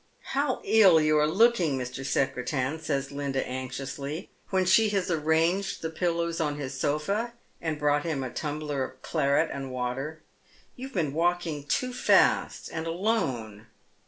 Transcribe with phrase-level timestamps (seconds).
[0.33, 2.03] "How ill you are looking, Mr.
[2.03, 7.97] Secretan!" says Linda anxiously, when she has arranged the pillows on his sofa and Troths
[8.05, 8.13] History.
[8.15, 10.23] 251 brought him a tumbler of claret and water."
[10.75, 13.67] Yow "fcave been walking too fast, and alone."